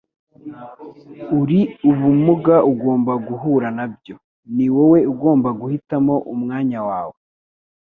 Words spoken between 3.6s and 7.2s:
nabyo. Ni wowe ugomba guhitamo umwanya wawe.”